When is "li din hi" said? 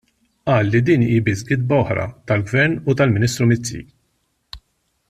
0.75-1.19